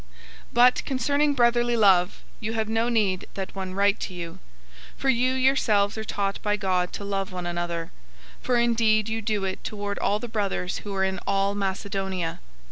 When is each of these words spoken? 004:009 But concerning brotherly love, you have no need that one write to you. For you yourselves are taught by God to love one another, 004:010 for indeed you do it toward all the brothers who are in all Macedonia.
004:009 0.01 0.07
But 0.53 0.85
concerning 0.85 1.33
brotherly 1.35 1.77
love, 1.77 2.23
you 2.39 2.53
have 2.53 2.67
no 2.67 2.89
need 2.89 3.27
that 3.35 3.53
one 3.53 3.75
write 3.75 3.99
to 3.99 4.15
you. 4.15 4.39
For 4.97 5.09
you 5.09 5.33
yourselves 5.33 5.95
are 5.95 6.03
taught 6.03 6.41
by 6.41 6.57
God 6.57 6.91
to 6.93 7.03
love 7.05 7.31
one 7.31 7.45
another, 7.45 7.91
004:010 8.39 8.45
for 8.45 8.57
indeed 8.57 9.09
you 9.09 9.21
do 9.21 9.45
it 9.45 9.63
toward 9.63 9.99
all 9.99 10.17
the 10.17 10.27
brothers 10.27 10.79
who 10.79 10.95
are 10.95 11.03
in 11.03 11.19
all 11.27 11.53
Macedonia. 11.53 12.39